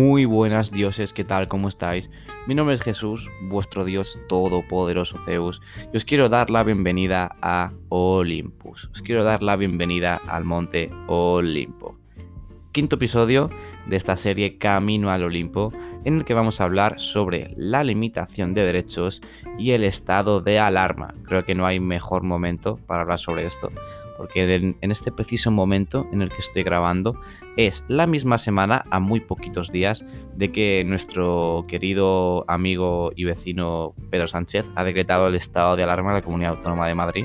[0.00, 1.48] Muy buenas dioses, ¿qué tal?
[1.48, 2.08] ¿Cómo estáis?
[2.46, 5.60] Mi nombre es Jesús, vuestro dios todopoderoso Zeus,
[5.92, 8.88] y os quiero dar la bienvenida a Olympus.
[8.92, 11.98] Os quiero dar la bienvenida al monte Olimpo.
[12.70, 13.50] Quinto episodio
[13.88, 15.72] de esta serie Camino al Olimpo,
[16.04, 19.20] en el que vamos a hablar sobre la limitación de derechos
[19.58, 21.12] y el estado de alarma.
[21.24, 23.72] Creo que no hay mejor momento para hablar sobre esto,
[24.18, 27.18] porque en, este preciso momento en el que estoy grabando
[27.56, 33.94] es la misma semana, a muy poquitos días, de que nuestro querido amigo y vecino
[34.10, 37.24] Pedro Sánchez ha decretado el estado de alarma en la Comunidad Autónoma de Madrid.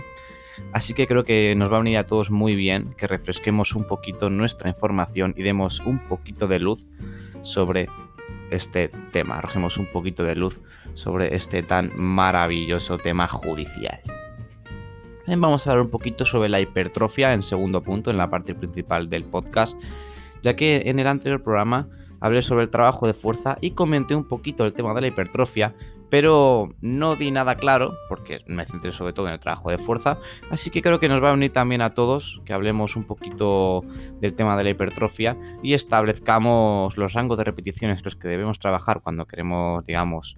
[0.72, 3.86] Así que creo que nos va a venir a todos muy bien que refresquemos un
[3.86, 6.86] poquito nuestra información y demos un poquito de luz
[7.41, 7.89] sobre
[8.52, 10.62] este tema, arrojemos un poquito de luz
[10.94, 14.00] sobre este tan maravilloso tema judicial.
[15.23, 18.54] También vamos a hablar un poquito sobre la hipertrofia en segundo punto, en la parte
[18.54, 19.80] principal del podcast,
[20.42, 21.88] ya que en el anterior programa
[22.20, 25.75] hablé sobre el trabajo de fuerza y comenté un poquito el tema de la hipertrofia,
[26.09, 30.20] pero no di nada claro, porque me centré sobre todo en el trabajo de fuerza,
[30.52, 33.86] así que creo que nos va a venir también a todos que hablemos un poquito
[34.19, 39.00] del tema de la hipertrofia y establezcamos los rangos de repeticiones los que debemos trabajar
[39.02, 40.36] cuando queremos, digamos,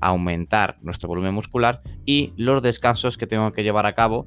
[0.00, 4.26] aumentar nuestro volumen muscular y los descansos que tengo que llevar a cabo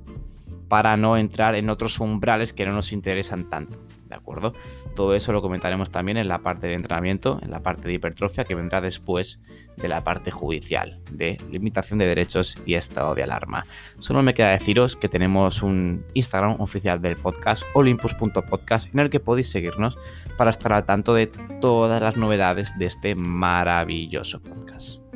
[0.70, 3.80] para no entrar en otros umbrales que no nos interesan tanto.
[4.10, 4.54] ¿De acuerdo?
[4.96, 8.44] Todo eso lo comentaremos también en la parte de entrenamiento, en la parte de hipertrofia
[8.44, 9.40] que vendrá después
[9.78, 13.68] de la parte judicial, de limitación de derechos y estado de alarma.
[14.00, 19.20] Solo me queda deciros que tenemos un Instagram oficial del podcast, olympus.podcast, en el que
[19.20, 19.96] podéis seguirnos
[20.38, 21.28] para estar al tanto de
[21.62, 25.09] todas las novedades de este maravilloso podcast.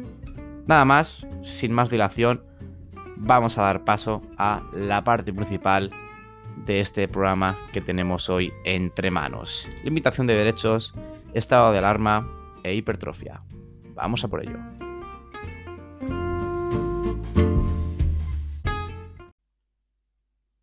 [0.65, 2.41] Nada más, sin más dilación,
[3.17, 5.91] vamos a dar paso a la parte principal
[6.65, 9.67] de este programa que tenemos hoy entre manos.
[9.83, 10.93] Limitación de derechos,
[11.33, 12.29] estado de alarma
[12.63, 13.43] e hipertrofia.
[13.93, 14.57] Vamos a por ello.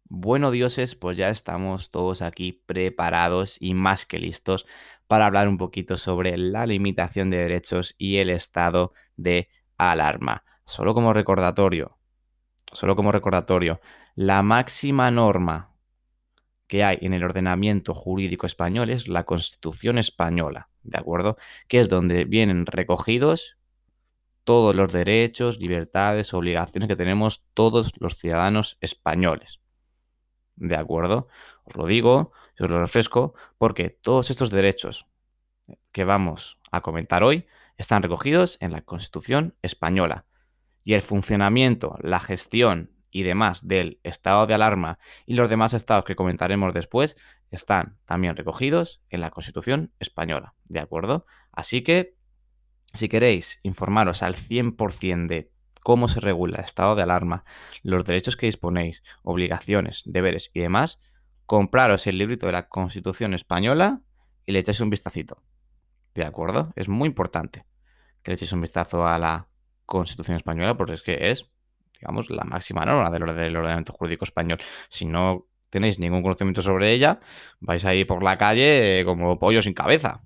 [0.09, 4.67] Bueno, dioses, pues ya estamos todos aquí preparados y más que listos
[5.07, 9.49] para hablar un poquito sobre la limitación de derechos y el estado de
[9.81, 10.45] alarma.
[10.65, 11.99] Solo como recordatorio,
[12.73, 13.81] solo como recordatorio,
[14.15, 15.71] la máxima norma
[16.67, 21.37] que hay en el ordenamiento jurídico español es la Constitución española, ¿de acuerdo?
[21.67, 23.57] Que es donde vienen recogidos
[24.45, 29.61] todos los derechos, libertades, obligaciones que tenemos todos los ciudadanos españoles.
[30.57, 31.29] ¿De acuerdo?
[31.65, 35.07] Os lo digo, os lo refresco, porque todos estos derechos
[35.93, 40.27] que vamos a comentar hoy están recogidos en la Constitución española.
[40.85, 46.05] Y el funcionamiento, la gestión y demás del estado de alarma y los demás estados
[46.05, 47.17] que comentaremos después
[47.51, 50.55] están también recogidos en la Constitución española.
[50.65, 51.27] ¿De acuerdo?
[51.53, 52.17] Así que,
[52.93, 55.53] si queréis informaros al 100% de
[55.83, 57.45] cómo se regula el estado de alarma,
[57.83, 61.03] los derechos que disponéis, obligaciones, deberes y demás,
[61.47, 64.03] compraros el librito de la Constitución española
[64.47, 65.43] y le echáis un vistacito.
[66.15, 66.73] ¿De acuerdo?
[66.77, 67.65] Es muy importante
[68.23, 69.49] que le echéis un vistazo a la
[69.87, 71.51] Constitución española, porque es que es,
[71.99, 73.23] digamos, la máxima norma del,
[73.57, 74.61] ordenamiento jurídico español.
[74.89, 77.21] Si no tenéis ningún conocimiento sobre ella,
[77.61, 80.21] vais a ir por la calle como pollo sin cabeza.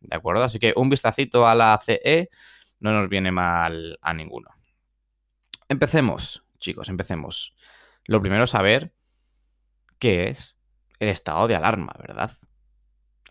[0.00, 0.44] ¿De acuerdo?
[0.44, 2.28] Así que un vistacito a la CE
[2.80, 4.50] no nos viene mal a ninguno.
[5.68, 7.56] Empecemos, chicos, empecemos.
[8.04, 8.92] Lo primero es saber
[9.98, 10.56] qué es
[10.98, 12.30] el estado de alarma, ¿verdad?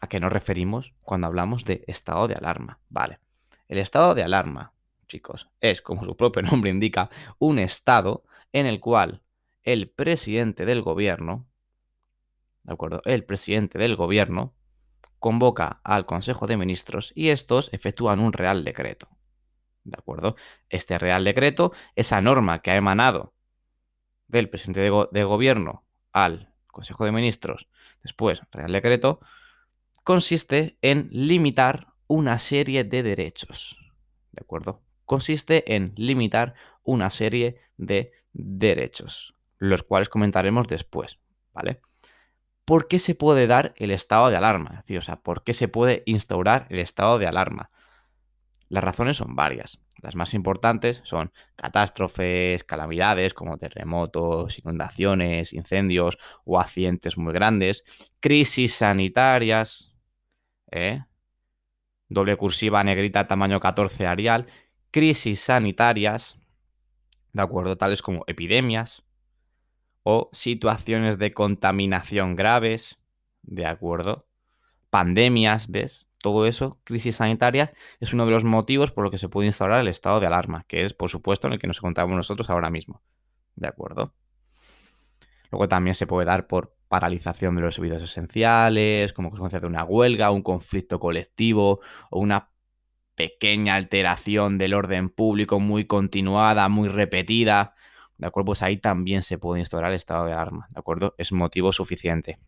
[0.04, 2.78] ¿A qué nos referimos cuando hablamos de estado de alarma?
[2.90, 3.20] Vale.
[3.70, 4.74] El estado de alarma,
[5.08, 7.10] chicos, es, como su propio nombre indica,
[7.40, 9.22] un estado en el cual
[9.62, 11.48] el presidente del gobierno,
[12.64, 13.02] ¿de acuerdo?
[13.06, 14.54] El presidente del gobierno
[15.20, 19.08] convoca al Consejo de Ministros y estos efectúan un real decreto.
[19.86, 20.36] ¿De acuerdo?
[20.68, 23.34] Este real decreto, esa norma que ha emanado
[24.28, 27.70] del presidente de, de gobierno al Consejo de Ministros,
[28.02, 29.22] después real decreto,
[30.04, 33.80] consiste en limitar una serie de derechos.
[34.32, 34.82] ¿De acuerdo?
[35.06, 36.54] Consiste en limitar
[36.84, 41.20] una serie de derechos, los cuales comentaremos después,
[41.54, 41.82] ¿vale?
[42.66, 44.84] ¿Por qué se puede dar el estado de alarma?
[44.98, 47.72] O sea, ¿por qué se puede instaurar el estado de alarma?
[48.70, 49.84] Las razones son varias.
[50.02, 57.86] Las más importantes son catástrofes, calamidades como terremotos, inundaciones, incendios o accidentes muy grandes,
[58.20, 59.93] crisis sanitarias,
[60.74, 61.06] ¿eh?
[62.10, 64.48] doble cursiva negrita tamaño 14 Arial,
[64.92, 66.40] crisis sanitarias,
[67.32, 67.78] ¿de acuerdo?
[67.78, 69.04] Tales como epidemias
[70.04, 73.00] o situaciones de contaminación graves,
[73.42, 74.28] ¿de acuerdo?
[74.90, 76.08] Pandemias, ¿ves?
[76.24, 79.82] todo eso, crisis sanitarias, es uno de los motivos por los que se puede instaurar
[79.82, 82.70] el estado de alarma, que es, por supuesto, en el que nos encontramos nosotros ahora
[82.70, 83.02] mismo.
[83.56, 84.14] ¿De acuerdo?
[85.54, 89.84] Luego también se puede dar por paralización de los servicios esenciales, como consecuencia de una
[89.84, 91.80] huelga, un conflicto colectivo
[92.10, 92.50] o una
[93.14, 97.76] pequeña alteración del orden público muy continuada, muy repetida.
[98.18, 98.46] ¿De acuerdo?
[98.46, 100.66] Pues ahí también se puede instaurar el estado de alarma.
[100.72, 101.14] ¿De acuerdo?
[101.20, 102.40] Es motivo suficiente.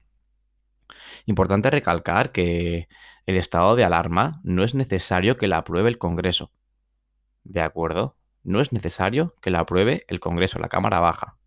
[1.28, 2.88] Importante recalcar que
[3.28, 6.52] el estado de alarma no es necesario que la apruebe el Congreso.
[7.44, 8.18] ¿De acuerdo?
[8.42, 11.38] No es necesario que la apruebe el Congreso, la Cámara Baja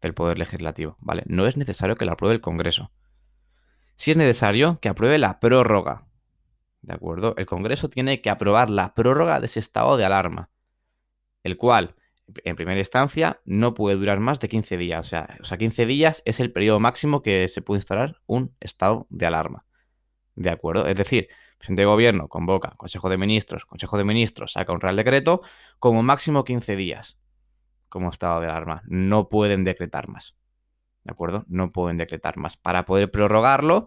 [0.00, 1.22] del Poder Legislativo, ¿vale?
[1.26, 2.90] No es necesario que la apruebe el Congreso.
[3.94, 6.06] Si es necesario que apruebe la prórroga,
[6.82, 7.34] ¿de acuerdo?
[7.36, 10.50] El Congreso tiene que aprobar la prórroga de ese estado de alarma,
[11.42, 11.96] el cual,
[12.44, 15.06] en primera instancia, no puede durar más de 15 días.
[15.06, 18.54] O sea, o sea 15 días es el periodo máximo que se puede instalar un
[18.60, 19.66] estado de alarma,
[20.34, 20.86] ¿de acuerdo?
[20.86, 24.96] Es decir, presidente de gobierno convoca Consejo de Ministros, Consejo de Ministros saca un real
[24.96, 25.42] decreto,
[25.78, 27.18] como máximo 15 días
[27.90, 28.82] como estado de alarma.
[28.86, 30.38] No pueden decretar más.
[31.04, 31.44] ¿De acuerdo?
[31.48, 32.56] No pueden decretar más.
[32.56, 33.86] Para poder prorrogarlo,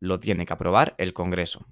[0.00, 1.66] lo tiene que aprobar el Congreso.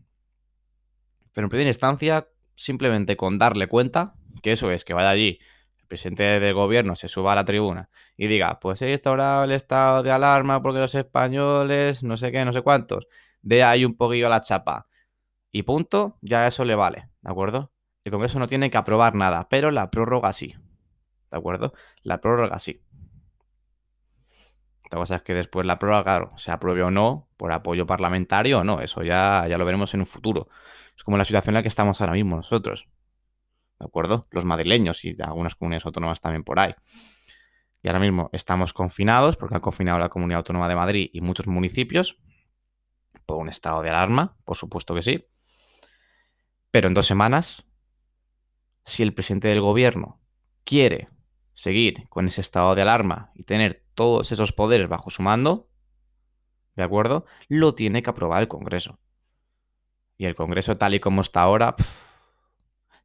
[1.33, 5.39] Pero en primera instancia, simplemente con darle cuenta, que eso es, que vaya allí,
[5.79, 9.53] el presidente del gobierno se suba a la tribuna y diga, pues he instaurado el
[9.53, 13.07] estado de alarma porque los españoles, no sé qué, no sé cuántos,
[13.43, 14.87] de ahí un poquillo a la chapa.
[15.51, 17.73] Y punto, ya eso le vale, ¿de acuerdo?
[18.05, 20.55] El Congreso no tiene que aprobar nada, pero la prórroga sí.
[21.35, 21.73] ¿De acuerdo?
[22.03, 22.81] La prórroga sí.
[24.87, 28.61] Otra cosa es que después la prórroga, claro, se apruebe o no, por apoyo parlamentario
[28.61, 30.49] o no, eso ya, ya lo veremos en un futuro.
[30.97, 32.89] Es como la situación en la que estamos ahora mismo nosotros,
[33.81, 34.29] ¿de acuerdo?
[34.31, 36.75] Los madrileños y algunas comunidades autónomas también por ahí.
[37.83, 41.49] Y ahora mismo estamos confinados, porque han confinado la Comunidad Autónoma de Madrid y muchos
[41.49, 42.19] municipios,
[43.27, 45.27] por un estado de alarma, por supuesto que sí.
[46.71, 47.65] Pero en dos semanas,
[48.85, 50.21] si el presidente del gobierno
[50.65, 51.09] quiere
[51.55, 55.71] seguir con ese estado de alarma y tener todos esos poderes bajo su mando,
[56.77, 57.25] ¿de acuerdo?
[57.49, 58.99] Lo tiene que aprobar el Congreso.
[60.17, 61.75] Y el Congreso tal y como está ahora,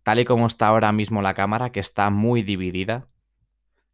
[0.04, 3.08] tal y como está ahora mismo la Cámara, que está muy dividida,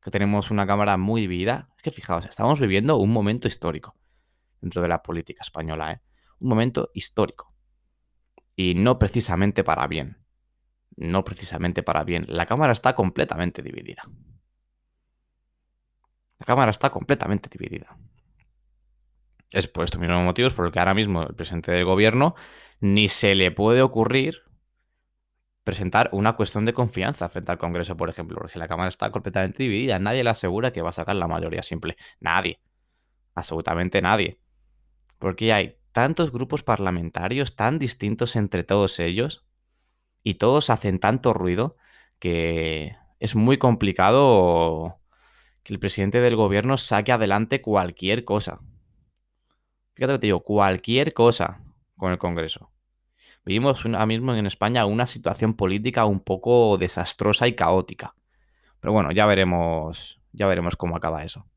[0.01, 3.95] que tenemos una Cámara muy dividida, es que fijaos, estamos viviendo un momento histórico
[4.61, 6.01] dentro de la política española, ¿eh?
[6.39, 7.53] Un momento histórico.
[8.55, 10.17] Y no precisamente para bien.
[10.95, 12.25] No precisamente para bien.
[12.27, 14.03] La Cámara está completamente dividida.
[16.39, 17.97] La Cámara está completamente dividida.
[19.51, 22.35] Es por estos mismos motivos por los que ahora mismo el presidente del gobierno
[22.79, 24.43] ni se le puede ocurrir
[25.63, 29.11] presentar una cuestión de confianza frente al Congreso, por ejemplo, porque si la Cámara está
[29.11, 31.97] completamente dividida, nadie le asegura que va a sacar la mayoría simple.
[32.19, 32.59] Nadie.
[33.33, 34.39] Absolutamente nadie.
[35.17, 39.45] Porque hay tantos grupos parlamentarios tan distintos entre todos ellos
[40.23, 41.77] y todos hacen tanto ruido
[42.19, 44.99] que es muy complicado
[45.65, 48.61] que el presidente del gobierno saque adelante cualquier cosa.
[49.95, 51.59] Fíjate que te digo, cualquier cosa
[51.97, 52.71] con el Congreso.
[53.43, 58.13] Vivimos ahora mismo en España una situación política un poco desastrosa y caótica.
[58.79, 61.47] Pero bueno, ya veremos, ya veremos cómo acaba eso.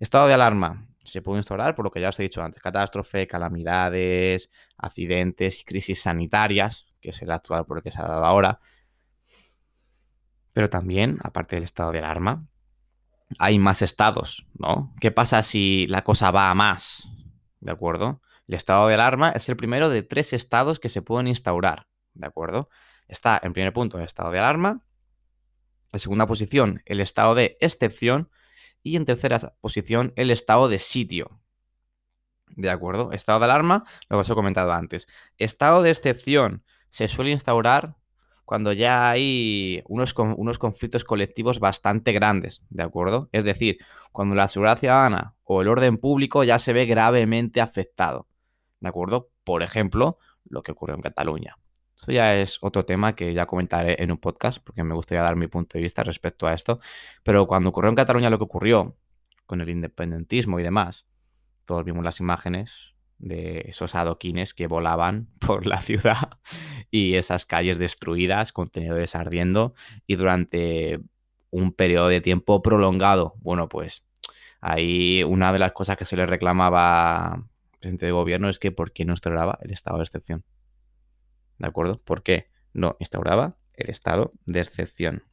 [0.00, 0.88] Estado de alarma.
[1.04, 2.60] Se puede instaurar por lo que ya os he dicho antes.
[2.60, 8.24] Catástrofe, calamidades, accidentes crisis sanitarias, que es el actual por el que se ha dado
[8.24, 8.58] ahora.
[10.52, 12.48] Pero también, aparte del estado de alarma,
[13.38, 14.94] hay más estados, ¿no?
[15.00, 17.08] ¿Qué pasa si la cosa va a más?
[17.60, 18.20] ¿De acuerdo?
[18.46, 22.26] El estado de alarma es el primero de tres estados que se pueden instaurar, ¿de
[22.26, 22.68] acuerdo?
[23.08, 24.82] Está en primer punto el estado de alarma,
[25.92, 28.30] en segunda posición el estado de excepción
[28.82, 31.40] y en tercera posición el estado de sitio.
[32.48, 33.12] ¿De acuerdo?
[33.12, 35.08] Estado de alarma, lo que os he comentado antes.
[35.38, 37.96] Estado de excepción se suele instaurar
[38.44, 43.28] cuando ya hay unos, unos conflictos colectivos bastante grandes, ¿de acuerdo?
[43.32, 43.78] Es decir,
[44.12, 48.28] cuando la seguridad ciudadana o el orden público ya se ve gravemente afectado,
[48.80, 49.30] ¿de acuerdo?
[49.44, 51.56] Por ejemplo, lo que ocurrió en Cataluña.
[51.96, 55.36] Eso ya es otro tema que ya comentaré en un podcast, porque me gustaría dar
[55.36, 56.80] mi punto de vista respecto a esto.
[57.22, 58.96] Pero cuando ocurrió en Cataluña lo que ocurrió
[59.46, 61.06] con el independentismo y demás,
[61.64, 62.93] todos vimos las imágenes
[63.24, 66.38] de esos adoquines que volaban por la ciudad
[66.90, 69.74] y esas calles destruidas, contenedores ardiendo
[70.06, 71.00] y durante
[71.50, 73.34] un periodo de tiempo prolongado.
[73.40, 74.06] Bueno, pues
[74.60, 77.44] ahí una de las cosas que se le reclamaba al
[77.80, 80.44] presidente de gobierno es que ¿por qué no instauraba el estado de excepción?
[81.58, 81.96] ¿De acuerdo?
[82.04, 85.24] ¿Por qué no instauraba el estado de excepción?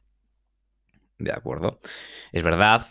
[1.18, 1.78] ¿De acuerdo?
[2.32, 2.86] Es verdad,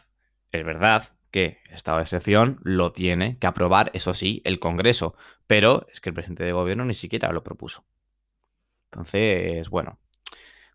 [0.51, 5.15] es verdad que el estado de excepción lo tiene que aprobar, eso sí, el Congreso,
[5.47, 7.85] pero es que el presidente de gobierno ni siquiera lo propuso.
[8.91, 10.00] Entonces, bueno,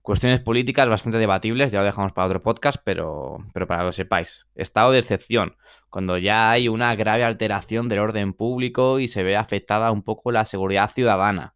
[0.03, 3.93] cuestiones políticas bastante debatibles, ya lo dejamos para otro podcast, pero, pero para que lo
[3.93, 5.57] sepáis, estado de excepción,
[5.91, 10.33] cuando ya hay una grave alteración del orden público y se ve afectada un poco
[10.33, 11.55] la seguridad ciudadana,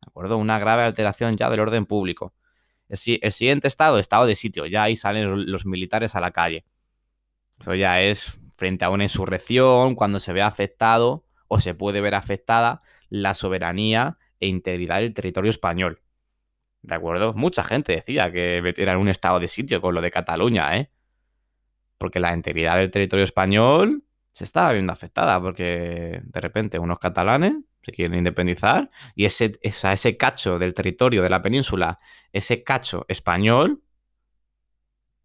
[0.00, 0.36] ¿de acuerdo?
[0.38, 2.34] Una grave alteración ya del orden público.
[2.88, 2.98] El,
[3.32, 6.64] siguiente estado, estado de sitio, ya ahí salen los militares a la calle.
[7.60, 12.14] Eso ya es frente a una insurrección, cuando se ve afectado o se puede ver
[12.14, 16.02] afectada la soberanía e integridad del territorio español.
[16.82, 17.32] ¿De acuerdo?
[17.34, 20.90] Mucha gente decía que en un estado de sitio con lo de Cataluña, ¿eh?
[21.98, 27.54] Porque la integridad del territorio español se estaba viendo afectada, porque de repente unos catalanes
[27.82, 31.98] se quieren independizar y ese, ese cacho del territorio de la península,
[32.32, 33.82] ese cacho español,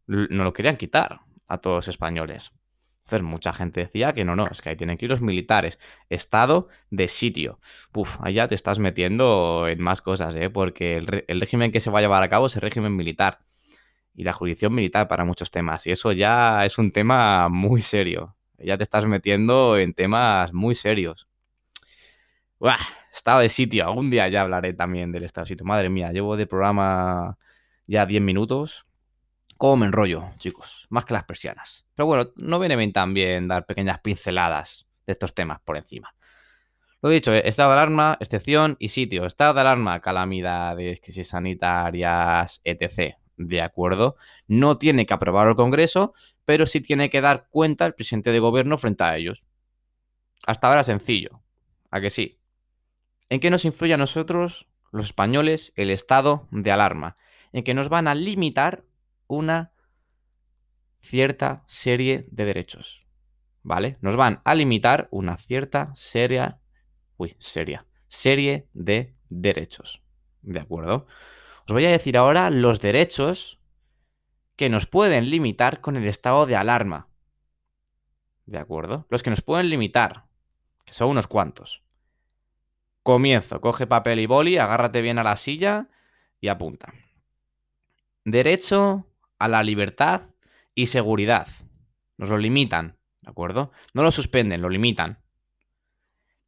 [0.07, 2.53] no lo querían quitar a todos los españoles.
[3.09, 5.79] Entonces, mucha gente decía que no, no, es que ahí tienen que ir los militares.
[6.09, 7.59] Estado de sitio.
[7.93, 10.51] Uf, ahí ya te estás metiendo en más cosas, ¿eh?
[10.51, 13.39] Porque el, régimen que se va a llevar a cabo es el régimen militar.
[14.13, 15.87] Y la jurisdicción militar para muchos temas.
[15.87, 18.35] Y eso ya es un tema muy serio.
[18.59, 21.27] Ya te estás metiendo en temas muy serios.
[23.11, 23.85] Estado de sitio.
[23.85, 25.65] Algún día ya hablaré también del estado de sitio.
[25.65, 27.37] Madre mía, llevo de programa
[27.87, 28.85] ya 10 minutos.
[29.59, 30.87] ¿Cómo me enrollo, chicos?
[30.89, 31.85] Más que las persianas.
[31.93, 36.15] Pero bueno, no viene bien también dar pequeñas pinceladas de estos temas por encima.
[37.01, 39.25] Lo dicho, eh, estado de alarma, excepción y sitio.
[39.25, 43.17] Estado de alarma, calamidades, crisis sanitarias, etc.
[43.35, 44.15] De acuerdo.
[44.47, 46.13] No tiene que aprobar el Congreso,
[46.45, 49.45] pero sí tiene que dar cuenta el presidente de gobierno frente a ellos.
[50.47, 51.41] Hasta ahora sencillo.
[51.91, 52.39] ¿A que sí?
[53.27, 57.17] ¿En qué nos influye a nosotros, los españoles, el estado de alarma?
[57.51, 58.85] En que nos van a limitar
[59.29, 59.71] una
[60.99, 63.07] cierta serie de derechos.
[63.63, 63.97] ¿Vale?
[64.01, 66.59] Nos van a limitar una cierta seria,
[67.17, 70.01] uy, seria, serie de derechos.
[70.41, 71.05] ¿De acuerdo?
[71.67, 73.61] Os voy a decir ahora los derechos
[74.55, 77.07] que nos pueden limitar con el estado de alarma.
[78.45, 79.05] ¿De acuerdo?
[79.09, 80.25] Los que nos pueden limitar,
[80.85, 81.83] que son unos cuantos.
[83.03, 85.89] Comienzo, coge papel y boli, agárrate bien a la silla
[86.41, 86.93] y apunta.
[88.25, 89.08] Derecho
[89.39, 90.21] a la libertad
[90.75, 91.47] y seguridad.
[92.17, 93.71] Nos lo limitan, ¿de acuerdo?
[93.93, 95.19] No lo suspenden, lo limitan.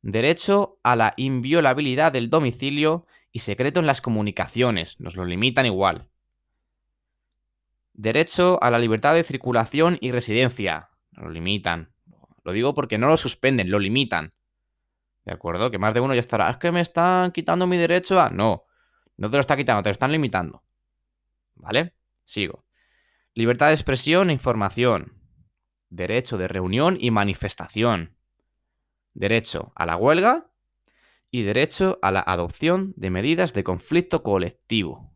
[0.02, 5.00] Derecho a la inviolabilidad del domicilio y secreto en las comunicaciones.
[5.00, 6.10] Nos lo limitan igual.
[7.94, 10.90] Derecho a la libertad de circulación y residencia.
[11.12, 11.94] Nos lo limitan.
[12.44, 14.32] Lo digo porque no lo suspenden, lo limitan.
[15.26, 15.70] ¿De acuerdo?
[15.70, 16.50] Que más de uno ya estará.
[16.50, 18.30] Es que me están quitando mi derecho a.
[18.30, 18.66] No.
[19.18, 20.64] No te lo está quitando, te lo están limitando.
[21.56, 21.94] ¿Vale?
[22.26, 22.66] Sigo.
[23.34, 25.14] Libertad de expresión e información.
[25.90, 28.18] Derecho de reunión y manifestación.
[29.14, 30.52] Derecho a la huelga
[31.32, 35.14] y derecho a la adopción de medidas de conflicto colectivo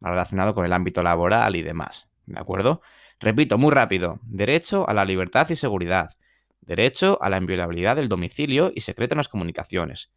[0.00, 2.08] relacionado con el ámbito laboral y demás.
[2.26, 2.80] ¿De acuerdo?
[3.18, 4.20] Repito, muy rápido.
[4.22, 6.16] Derecho a la libertad y seguridad.
[6.60, 10.12] Derecho a la inviolabilidad del domicilio y secreto en las comunicaciones.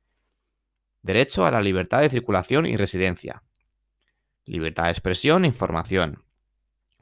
[1.01, 3.41] Derecho a la libertad de circulación y residencia.
[4.45, 6.23] Libertad de expresión e información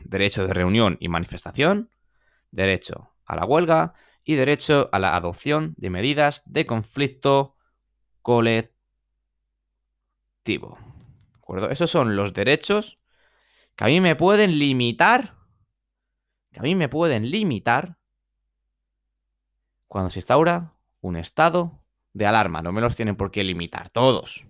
[0.03, 1.89] derecho de reunión y manifestación,
[2.51, 7.55] derecho a la huelga y derecho a la adopción de medidas de conflicto
[8.21, 8.73] colectivo.
[10.43, 11.69] ¿De acuerdo?
[11.69, 12.99] Esos son los derechos
[13.75, 15.35] que a mí me pueden limitar,
[16.51, 17.97] que a mí me pueden limitar
[19.87, 22.61] cuando se instaura un estado de alarma.
[22.61, 24.45] No me los tienen por qué limitar todos.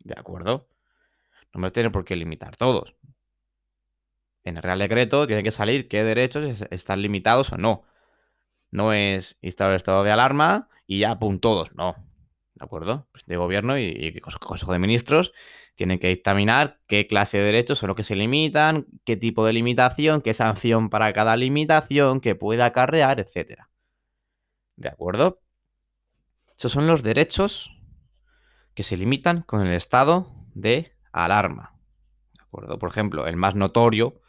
[0.00, 0.68] ¿De acuerdo?
[1.52, 2.94] No me los tienen por qué limitar todos
[4.44, 7.82] en el Real Decreto tiene que salir qué derechos están limitados o no.
[8.70, 11.74] No es instalar el estado de alarma y ya, pum, todos.
[11.74, 11.96] No.
[12.54, 13.08] ¿De acuerdo?
[13.10, 15.32] Pues de gobierno y, y, Consejo de Ministros
[15.74, 19.52] tienen que dictaminar qué clase de derechos son los que se limitan, qué tipo de
[19.52, 23.62] limitación, qué sanción para cada limitación, que pueda acarrear, etc.
[24.76, 25.40] ¿De acuerdo?
[26.56, 27.76] Esos son los derechos
[28.74, 31.74] que se limitan con el estado de alarma.
[32.34, 32.78] ¿De acuerdo?
[32.78, 34.20] Por ejemplo, el más notorio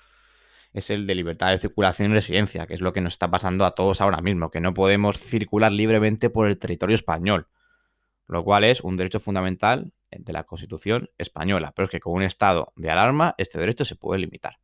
[0.76, 3.64] es el de libertad de circulación y residencia, que es lo que nos está pasando
[3.66, 7.48] a todos ahora mismo, que no podemos circular libremente por el territorio español,
[8.28, 12.24] lo cual es un derecho fundamental de la Constitución española, pero es que con un
[12.24, 14.60] estado de alarma este derecho se puede limitar.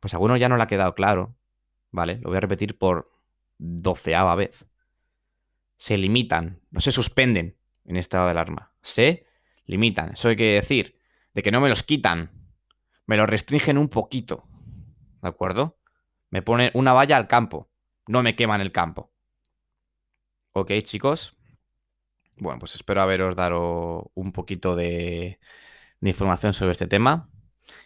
[0.00, 1.36] Pues a alguno ya no le ha quedado claro,
[1.90, 2.18] ¿vale?
[2.22, 3.10] Lo voy a repetir por
[3.58, 4.66] doceava vez.
[5.76, 9.26] Se limitan, no se suspenden en estado de alarma, se
[9.66, 10.12] limitan.
[10.12, 10.98] Eso hay que decir,
[11.34, 12.47] de que no me los quitan,
[13.08, 14.44] me lo restringen un poquito.
[15.22, 15.78] ¿De acuerdo?
[16.30, 17.70] Me ponen una valla al campo.
[18.06, 19.10] No me queman el campo.
[20.52, 21.36] Ok, chicos.
[22.36, 25.40] Bueno, pues espero haberos dado un poquito de,
[26.02, 27.30] información sobre este tema.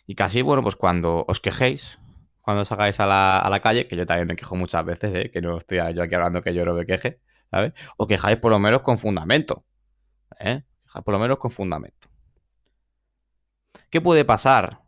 [0.07, 2.01] Y casi, bueno, pues cuando os quejéis,
[2.41, 5.31] cuando salgáis a la, calle, que yo también me quejo muchas veces, ¿eh?
[5.31, 7.73] que no estoy yo aquí hablando que yo no me queje, ¿sabes?
[7.97, 9.65] O quejáis por lo menos con fundamento.
[10.41, 10.65] ¿eh?
[11.05, 12.09] por lo menos con fundamento.
[13.89, 14.83] ¿Qué puede pasar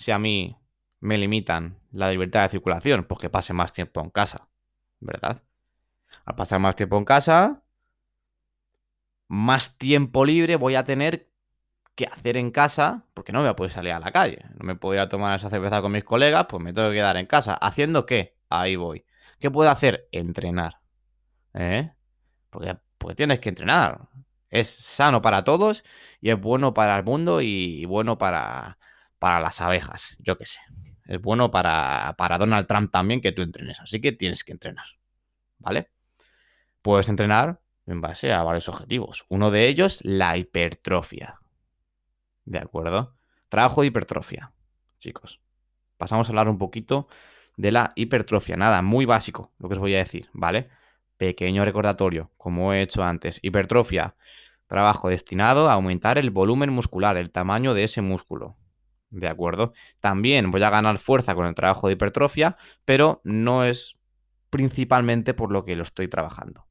[0.00, 0.56] si a mí
[1.00, 3.04] me limitan la libertad de circulación?
[3.04, 4.48] Pues que pase más tiempo en casa,
[4.98, 5.42] ¿verdad?
[6.24, 7.62] Al pasar más tiempo en casa,
[9.28, 11.30] más tiempo libre voy a tener
[11.96, 14.42] que hacer en casa, porque no voy a poder salir a la calle.
[14.54, 16.94] No me puedo ir a tomar esa cerveza con mis colegas, pues me tengo que
[16.94, 17.52] quedar en casa.
[17.54, 18.38] ¿Haciendo qué?
[18.48, 19.04] Ahí voy.
[19.38, 20.08] ¿Qué puedo hacer?
[20.12, 20.80] Entrenar.
[21.52, 21.92] ¿Eh?
[22.48, 24.08] Porque tienes que entrenar.
[24.48, 25.84] Es sano para todos
[26.22, 28.79] y es bueno para el mundo y bueno para,
[29.20, 30.58] para las abejas, yo qué sé.
[31.04, 34.86] Es bueno para, Donald Trump también que tú entrenes, así que tienes que entrenar,
[35.58, 35.90] ¿vale?
[36.82, 39.26] Puedes entrenar en base a varios objetivos.
[39.28, 41.38] Uno de ellos, la hipertrofia.
[42.44, 43.14] ¿De acuerdo?
[43.48, 44.52] Trabajo de hipertrofia,
[44.98, 45.40] chicos.
[45.98, 47.08] Pasamos a hablar un poquito
[47.56, 48.56] de la hipertrofia.
[48.56, 50.70] Nada, muy básico lo que os voy a decir, ¿vale?
[51.18, 53.38] Pequeño recordatorio, como he hecho antes.
[53.42, 54.14] Hipertrofia,
[54.66, 58.56] trabajo destinado a aumentar el volumen muscular, el tamaño de ese músculo.
[59.10, 59.72] ¿De acuerdo?
[59.98, 63.96] También voy a ganar fuerza con el trabajo de hipertrofia, pero no es
[64.50, 66.66] principalmente por lo que lo estoy trabajando.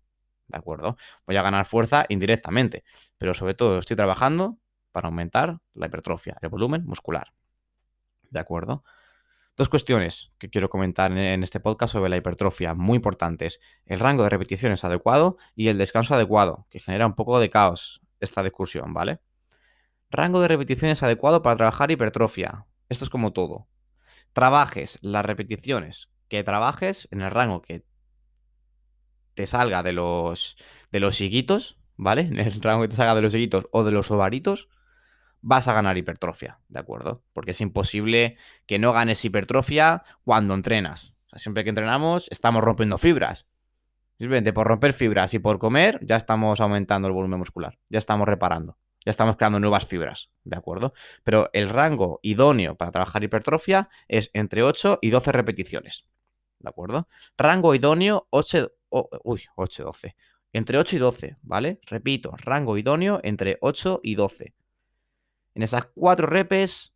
[0.47, 0.97] ¿De acuerdo?
[1.27, 2.83] Voy a ganar fuerza indirectamente,
[3.17, 4.57] pero sobre todo estoy trabajando
[4.91, 7.33] para aumentar la hipertrofia, el volumen muscular.
[8.29, 8.83] ¿De acuerdo?
[9.57, 13.59] Dos cuestiones que quiero comentar en este podcast sobre la hipertrofia, muy importantes.
[13.85, 18.01] El rango de repeticiones adecuado y el descanso adecuado, que genera un poco de caos
[18.21, 19.19] esta discusión, ¿vale?
[20.11, 22.65] Rango de repeticiones adecuado para trabajar hipertrofia.
[22.89, 23.67] Esto es como todo.
[24.33, 27.83] Trabajes las repeticiones que trabajes en el rango que
[29.33, 30.57] te salga de los,
[30.91, 32.21] de los higuitos, ¿vale?
[32.21, 34.69] En el rango que te salga de los higuitos o de los ovaritos,
[35.41, 37.23] vas a ganar hipertrofia, ¿de acuerdo?
[37.33, 41.13] Porque es imposible que no ganes hipertrofia cuando entrenas.
[41.27, 43.47] O sea, siempre que entrenamos estamos rompiendo fibras.
[44.17, 48.27] Simplemente por romper fibras y por comer ya estamos aumentando el volumen muscular, ya estamos
[48.27, 50.93] reparando, ya estamos creando nuevas fibras, ¿de acuerdo?
[51.23, 56.05] Pero el rango idóneo para trabajar hipertrofia es entre 8 y 12 repeticiones,
[56.59, 57.07] ¿de acuerdo?
[57.37, 58.71] Rango idóneo 8,
[59.23, 60.15] uy, 8 12.
[60.51, 61.79] Entre 8 y 12, ¿vale?
[61.85, 64.55] Repito, rango idóneo entre 8 y 12.
[65.53, 66.95] En esas cuatro repes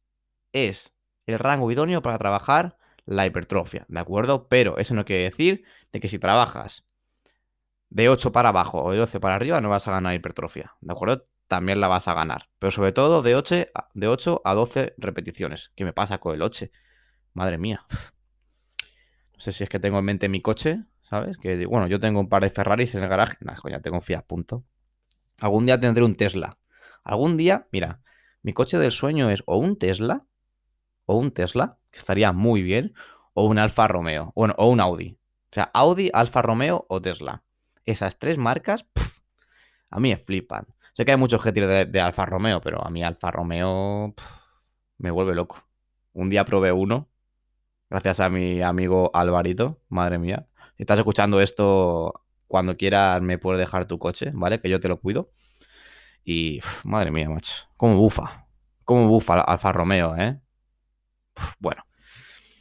[0.52, 4.48] es el rango idóneo para trabajar la hipertrofia, ¿de acuerdo?
[4.48, 6.86] Pero eso no quiere decir de que si trabajas
[7.90, 10.92] de 8 para abajo o de 12 para arriba no vas a ganar hipertrofia, ¿de
[10.92, 11.28] acuerdo?
[11.54, 15.72] También la vas a ganar, pero sobre todo de 8, de 8 a 12 repeticiones.
[15.76, 16.66] ¿Qué me pasa con el 8?
[17.34, 17.86] Madre mía.
[19.34, 21.38] No sé si es que tengo en mente mi coche, ¿sabes?
[21.38, 23.38] Que bueno, yo tengo un par de Ferraris en el garaje.
[23.42, 24.64] Nada, coña, tengo un Fiat, punto.
[25.42, 26.58] Algún día tendré un Tesla.
[27.04, 28.02] Algún día, mira,
[28.42, 30.26] mi coche del sueño es o un Tesla,
[31.06, 32.96] o un Tesla, que estaría muy bien,
[33.36, 35.20] o un Alfa Romeo, bueno, o un Audi.
[35.52, 37.44] O sea, Audi, Alfa Romeo o Tesla.
[37.86, 38.88] Esas tres marcas,
[39.92, 40.66] a mí me flipan.
[40.94, 44.14] Sé que hay muchos objetivos de, Alfa Romeo, pero a mí Alfa Romeo
[45.00, 45.68] me vuelve loco.
[46.14, 47.10] Un día probé uno,
[47.90, 50.48] gracias a mi amigo Alvarito, madre mía.
[50.78, 52.14] Si estás escuchando esto,
[52.48, 54.62] cuando quieras me puedes dejar tu coche, ¿vale?
[54.62, 55.32] Que yo te lo cuido.
[56.24, 58.48] Y, madre mía, macho, cómo bufa.
[58.84, 60.40] Cómo bufa Alfa Romeo, ¿eh?
[61.60, 61.84] bueno,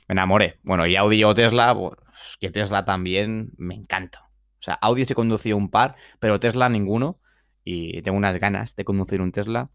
[0.09, 0.59] me enamoré.
[0.63, 1.95] Bueno, y Audi o Tesla, pues,
[2.41, 4.31] que Tesla también me encanta.
[4.59, 7.21] O sea, Audi se conducía un par, pero Tesla ninguno.
[7.65, 9.71] Y tengo unas ganas de conducir un Tesla.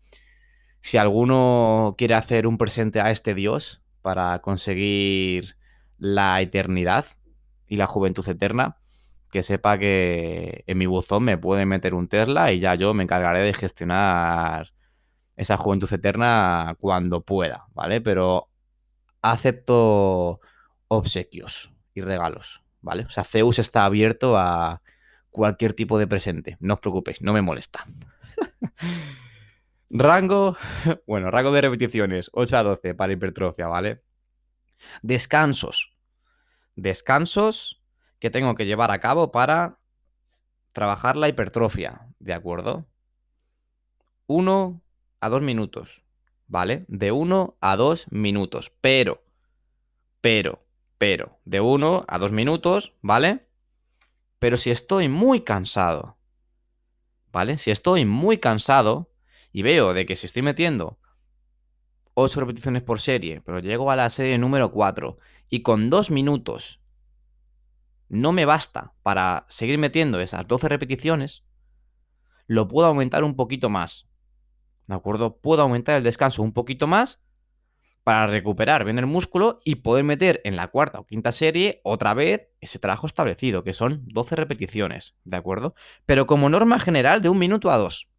[0.80, 5.58] Si alguno quiere hacer un presente a este Dios para conseguir
[5.98, 7.06] la eternidad
[7.68, 8.78] y la juventud eterna,
[9.32, 13.04] que sepa que en mi buzón me puede meter un Tesla y ya yo me
[13.04, 14.74] encargaré de gestionar
[15.36, 18.02] esa juventud eterna cuando pueda, ¿vale?
[18.02, 18.50] Pero
[19.22, 20.40] acepto
[20.88, 23.04] obsequios y regalos, ¿vale?
[23.04, 24.82] O sea, Zeus está abierto a
[25.38, 27.86] cualquier tipo de presente, no os preocupéis, no me molesta.
[29.90, 30.58] rango,
[31.08, 34.04] bueno, rango de repeticiones, 8 a 12 para hipertrofia, ¿vale?
[35.02, 35.96] Descansos.
[36.76, 37.82] Descansos
[38.20, 39.80] que tengo que llevar a cabo para
[40.74, 42.88] trabajar la hipertrofia, ¿de acuerdo?
[44.28, 44.82] 1
[45.22, 46.04] a 2 minutos,
[46.48, 46.86] ¿vale?
[46.88, 49.24] De 1 a 2 minutos, pero,
[50.22, 50.66] pero,
[50.98, 53.47] pero, de 1 a 2 minutos, ¿vale?
[54.40, 56.18] Pero si estoy muy cansado,
[57.32, 57.58] ¿vale?
[57.58, 59.12] Si estoy muy cansado
[59.52, 61.00] y veo de que si estoy metiendo
[62.14, 65.18] 8 repeticiones por serie, pero llego a la serie número 4
[65.50, 66.82] y con dos minutos
[68.10, 71.44] no me basta para seguir metiendo esas 12 repeticiones,
[72.46, 74.08] lo puedo aumentar un poquito más.
[74.88, 75.38] ¿De acuerdo?
[75.38, 77.22] Puedo aumentar el descanso un poquito más
[78.08, 82.14] para recuperar bien el músculo y poder meter en la cuarta o quinta serie otra
[82.14, 85.76] vez ese trabajo establecido, que son 12 repeticiones, ¿de acuerdo?
[86.06, 88.10] Pero como norma general de un minuto a dos.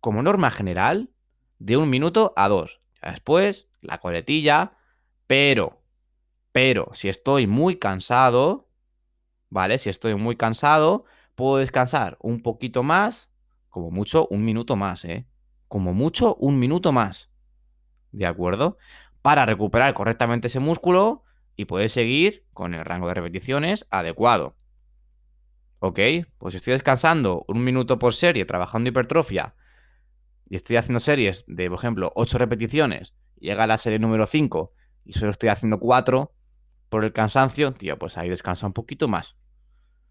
[0.00, 1.10] Como norma general
[1.58, 2.80] de un minuto a dos.
[3.02, 4.78] Después, la coletilla,
[5.26, 5.82] pero,
[6.52, 8.66] pero, si estoy muy cansado,
[9.50, 9.76] ¿vale?
[9.76, 13.30] Si estoy muy cansado, puedo descansar un poquito más,
[13.68, 15.26] como mucho un minuto más, ¿eh?
[15.68, 17.31] Como mucho un minuto más.
[18.12, 18.78] ¿De acuerdo?
[19.22, 21.24] Para recuperar correctamente ese músculo
[21.56, 24.56] y poder seguir con el rango de repeticiones adecuado.
[25.80, 25.98] ¿Ok?
[26.38, 29.54] Pues estoy descansando un minuto por serie trabajando hipertrofia
[30.48, 34.72] y estoy haciendo series de, por ejemplo, 8 repeticiones, llega la serie número 5
[35.04, 36.32] y solo estoy haciendo 4
[36.88, 39.36] por el cansancio, tío, pues ahí descansa un poquito más.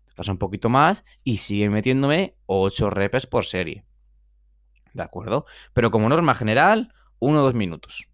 [0.07, 3.85] Descansa un poquito más y sigue metiéndome 8 repes por serie.
[4.93, 5.45] ¿De acuerdo?
[5.73, 8.09] Pero como norma general, uno o dos minutos.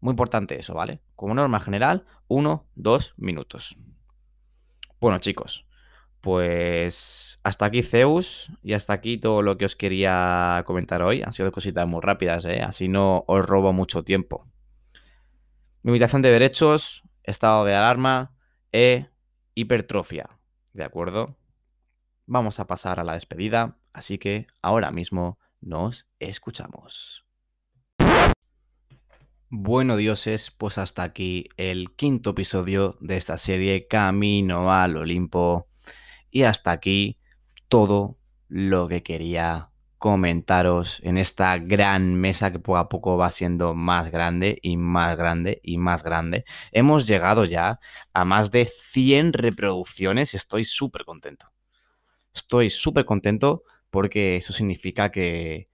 [0.00, 1.00] Muy importante eso, ¿vale?
[1.14, 3.78] Como norma general, uno, dos minutos.
[5.00, 5.66] Bueno, chicos,
[6.20, 11.22] pues hasta aquí Zeus y hasta aquí todo lo que os quería comentar hoy.
[11.22, 12.62] Han sido cositas muy rápidas, ¿eh?
[12.62, 14.44] Así no os robo mucho tiempo.
[15.82, 18.34] Limitación de derechos, estado de alarma
[18.72, 19.06] e
[19.54, 20.28] hipertrofia.
[20.72, 21.38] ¿De acuerdo?
[22.26, 27.29] Vamos a pasar a la despedida, así que ahora mismo nos escuchamos.
[29.52, 35.66] Bueno, dioses, pues hasta aquí el quinto episodio de esta serie Camino al Olimpo.
[36.30, 37.18] Y hasta aquí
[37.66, 43.74] todo lo que quería comentaros en esta gran mesa que poco a poco va siendo
[43.74, 46.44] más grande y más grande y más grande.
[46.70, 47.80] Hemos llegado ya
[48.12, 51.48] a más de 100 reproducciones y estoy súper contento.
[52.32, 55.68] Estoy súper contento porque eso significa que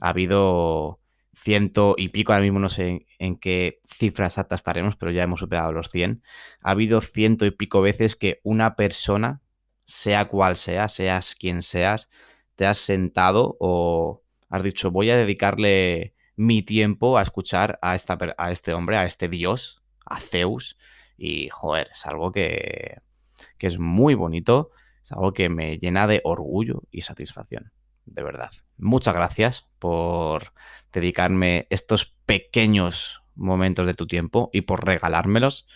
[0.00, 1.01] ha habido
[1.34, 5.40] ciento y pico, ahora mismo no sé en, qué cifra exacta estaremos, pero ya hemos
[5.40, 6.22] superado los 100.
[6.62, 9.40] Ha habido ciento y pico veces que una persona,
[9.84, 12.08] sea cual sea, seas quien seas,
[12.56, 18.18] te has sentado o has dicho, voy a dedicarle mi tiempo a escuchar a, esta,
[18.36, 20.78] a este hombre, a este dios, a Zeus.
[21.16, 22.98] Y, joder, es algo que,
[23.58, 24.70] que es muy bonito,
[25.02, 27.72] es algo que me llena de orgullo y satisfacción
[28.04, 28.50] de verdad.
[28.76, 30.52] Muchas gracias por
[30.92, 35.66] dedicarme estos pequeños momentos de tu tiempo y por regalármelos.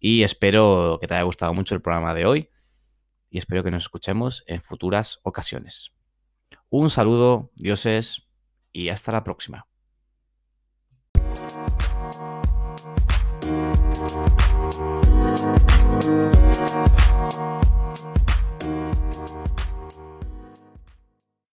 [0.00, 2.48] Y espero que te haya gustado mucho el programa de hoy
[3.30, 5.94] y espero que nos escuchemos en futuras ocasiones.
[6.68, 8.28] Un saludo, dioses,
[8.72, 9.66] y hasta la próxima.